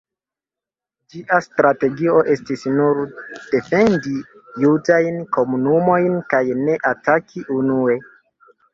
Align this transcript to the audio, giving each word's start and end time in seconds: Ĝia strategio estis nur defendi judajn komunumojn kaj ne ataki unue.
Ĝia 1.15 1.37
strategio 1.47 2.23
estis 2.37 2.65
nur 2.79 3.03
defendi 3.53 4.17
judajn 4.67 5.23
komunumojn 5.39 6.13
kaj 6.35 6.45
ne 6.67 6.83
ataki 6.97 7.49
unue. 7.63 8.05